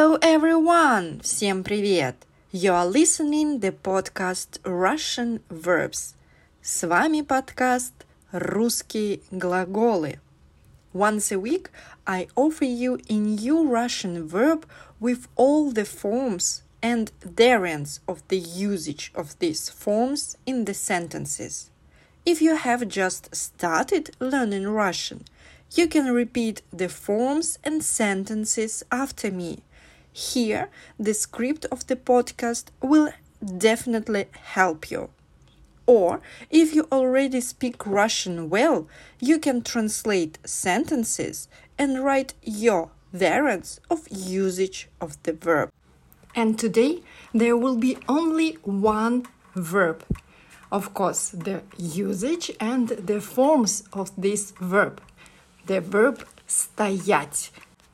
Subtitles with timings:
[0.00, 1.20] Hello everyone!
[1.20, 2.16] Всем привет!
[2.50, 6.14] You are listening the podcast Russian Verbs.
[6.62, 7.92] С вами подкаст
[8.32, 10.18] «Русские глаголы».
[10.94, 11.68] Once a week,
[12.06, 14.64] I offer you a new Russian verb
[14.98, 21.68] with all the forms and variants of the usage of these forms in the sentences.
[22.24, 25.26] If you have just started learning Russian,
[25.74, 29.58] you can repeat the forms and sentences after me.
[30.12, 33.12] Here, the script of the podcast will
[33.58, 35.10] definitely help you.
[35.86, 38.88] Or, if you already speak Russian well,
[39.20, 45.70] you can translate sentences and write your variants of usage of the verb.
[46.34, 47.02] And today
[47.32, 50.04] there will be only one verb.
[50.72, 55.00] Of course, the usage and the forms of this verb
[55.66, 57.50] the verb стоять.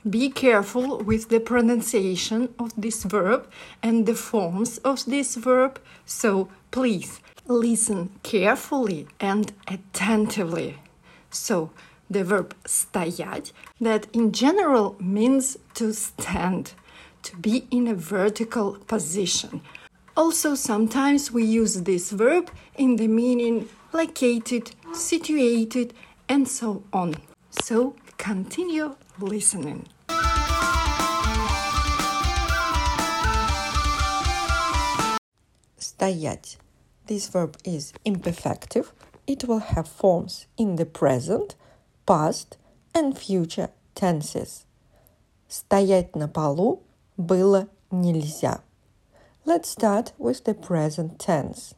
[0.09, 3.49] Be careful with the pronunciation of this verb
[3.83, 10.79] and the forms of this verb, so please listen carefully and attentively.
[11.31, 11.71] So,
[12.11, 16.73] the verb стоять, that in general means to stand,
[17.23, 19.61] to be in a vertical position.
[20.17, 25.95] Also, sometimes we use this verb in the meaning located, situated,
[26.29, 27.15] and so on.
[27.51, 29.87] So continue listening.
[35.97, 36.57] Стоять.
[37.07, 38.93] This verb is imperfective.
[39.27, 41.55] It will have forms in the present,
[42.07, 42.57] past
[42.95, 44.65] and future tenses.
[45.49, 46.83] Стоять на полу
[47.17, 48.63] было нельзя.
[49.45, 51.75] Let's start with the present tense.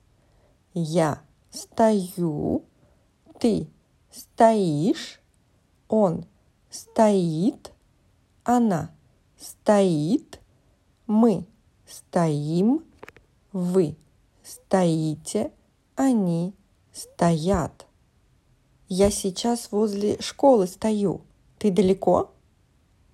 [0.75, 2.65] Я стою,
[3.39, 3.69] ты
[4.11, 5.21] стоишь,
[5.89, 6.27] он
[6.71, 7.73] стоит,
[8.45, 8.91] она
[9.39, 10.41] стоит,
[11.07, 11.47] мы
[11.87, 12.85] стоим,
[13.53, 13.97] вы
[14.50, 15.52] стоите,
[15.96, 16.54] они
[16.92, 17.86] стоят.
[18.88, 21.22] Я сейчас возле школы стою.
[21.60, 22.32] Ты далеко?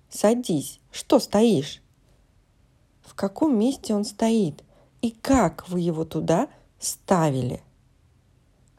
[0.08, 0.80] Садись.
[0.90, 1.82] Что стоишь?
[3.02, 4.64] В каком месте он стоит?
[5.02, 6.48] И как вы его туда
[6.78, 7.62] ставили?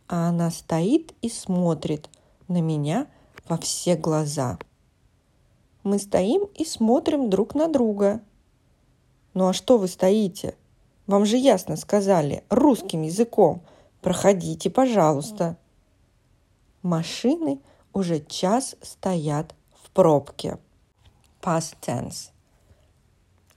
[0.08, 2.10] А она стоит и смотрит
[2.48, 3.08] на меня
[3.48, 4.58] во все глаза.
[5.84, 8.22] Мы стоим и смотрим друг на друга.
[9.34, 10.56] Ну а что вы стоите?
[11.08, 13.64] Вам же ясно сказали, русским языком.
[14.02, 15.58] Проходите, пожалуйста.
[16.82, 17.62] Машины
[17.94, 20.60] уже час стоят в пробке.
[21.42, 22.32] Past tense.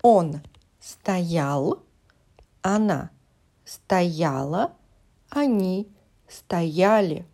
[0.01, 0.41] Он
[0.81, 1.83] стоял,
[2.63, 3.11] она
[3.65, 4.73] стояла,
[5.29, 5.89] они
[6.29, 7.27] стояли.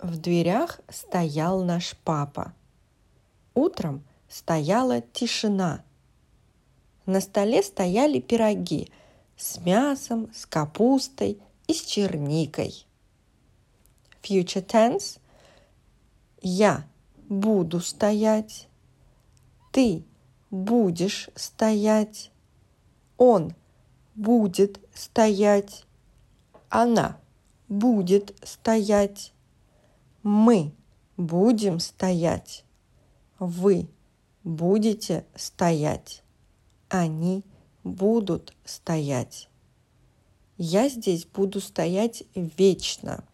[0.00, 2.54] В дверях стоял наш папа.
[3.54, 5.84] Утром стояла тишина.
[7.06, 8.90] На столе стояли пироги
[9.36, 12.86] с мясом, с капустой и с черникой.
[14.22, 15.18] Future tense.
[16.40, 16.86] Я
[17.28, 18.68] буду стоять.
[19.72, 20.04] Ты
[20.50, 22.30] будешь стоять.
[23.16, 23.54] Он
[24.14, 25.86] будет стоять.
[26.68, 27.18] Она
[27.68, 29.32] будет стоять.
[30.22, 30.72] Мы
[31.16, 32.64] будем стоять.
[33.38, 33.88] Вы
[34.44, 36.21] будете стоять.
[36.92, 37.42] Они
[37.84, 39.48] будут стоять.
[40.58, 43.24] Я здесь буду стоять вечно.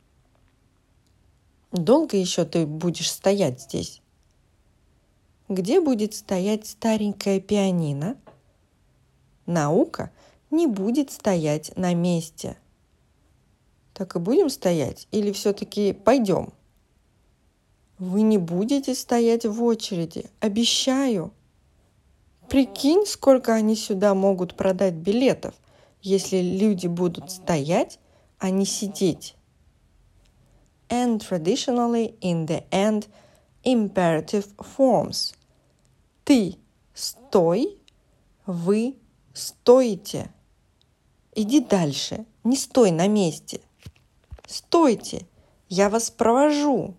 [1.72, 4.00] Долго еще ты будешь стоять здесь?
[5.48, 8.16] Где будет стоять старенькая пианино?
[9.44, 10.12] Наука
[10.52, 12.56] не будет стоять на месте.
[13.92, 16.52] Так и будем стоять или все-таки пойдем?
[17.98, 21.32] Вы не будете стоять в очереди, обещаю.
[22.48, 25.54] Прикинь, сколько они сюда могут продать билетов,
[26.00, 27.98] если люди будут стоять,
[28.38, 29.34] а не сидеть.
[30.89, 33.09] And traditionally in the end
[33.65, 35.34] imperative forms.
[36.24, 36.56] Ты
[36.95, 37.83] стой,
[38.47, 38.97] вы
[39.34, 40.33] стоите.
[41.34, 43.60] Иди дальше, не стой на месте.
[44.47, 45.27] Стойте,
[45.68, 46.95] я вас провожу.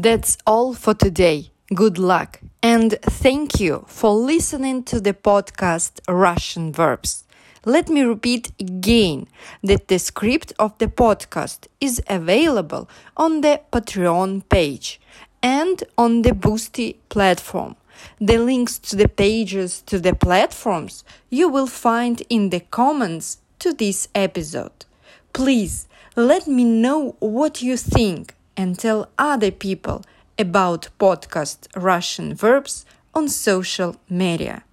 [0.00, 1.50] That's all for today.
[1.74, 7.24] Good luck and thank you for listening to the podcast Russian Verbs.
[7.64, 9.26] Let me repeat again
[9.64, 15.00] that the script of the podcast is available on the Patreon page
[15.42, 17.74] and on the Boosty platform.
[18.20, 23.72] The links to the pages to the platforms you will find in the comments to
[23.72, 24.84] this episode.
[25.32, 30.03] Please let me know what you think and tell other people
[30.37, 34.63] about podcast Russian verbs on social media.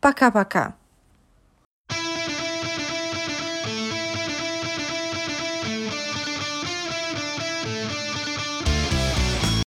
[0.00, 0.74] Пока-пока!